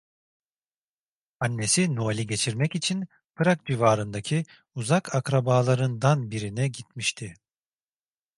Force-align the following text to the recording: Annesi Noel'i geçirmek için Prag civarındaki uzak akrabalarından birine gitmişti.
Annesi 1.39 1.95
Noel'i 1.95 2.27
geçirmek 2.27 2.75
için 2.75 3.07
Prag 3.35 3.65
civarındaki 3.65 4.43
uzak 4.75 5.15
akrabalarından 5.15 6.31
birine 6.31 6.67
gitmişti. 6.67 7.33